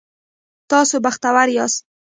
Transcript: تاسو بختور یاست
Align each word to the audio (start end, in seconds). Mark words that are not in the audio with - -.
تاسو 0.71 0.95
بختور 1.05 1.47
یاست 1.57 1.81